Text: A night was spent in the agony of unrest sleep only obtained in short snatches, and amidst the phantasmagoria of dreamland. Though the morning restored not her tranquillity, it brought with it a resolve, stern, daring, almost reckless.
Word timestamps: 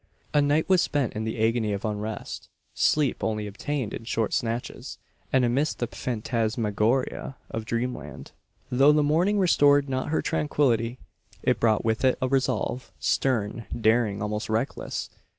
A 0.33 0.41
night 0.41 0.67
was 0.67 0.81
spent 0.81 1.13
in 1.13 1.25
the 1.25 1.39
agony 1.47 1.73
of 1.73 1.85
unrest 1.85 2.49
sleep 2.73 3.23
only 3.23 3.45
obtained 3.45 3.93
in 3.93 4.03
short 4.03 4.33
snatches, 4.33 4.97
and 5.31 5.45
amidst 5.45 5.77
the 5.77 5.85
phantasmagoria 5.85 7.35
of 7.51 7.65
dreamland. 7.65 8.31
Though 8.71 8.91
the 8.93 9.03
morning 9.03 9.37
restored 9.37 9.87
not 9.89 10.07
her 10.09 10.23
tranquillity, 10.23 10.97
it 11.43 11.59
brought 11.59 11.85
with 11.85 12.03
it 12.03 12.17
a 12.19 12.27
resolve, 12.27 12.91
stern, 12.97 13.67
daring, 13.79 14.23
almost 14.23 14.49
reckless. 14.49 15.11